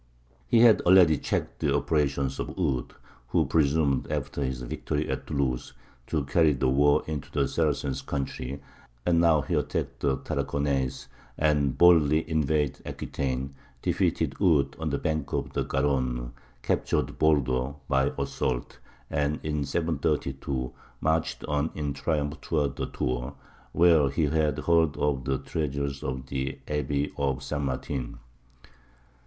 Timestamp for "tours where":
22.93-24.09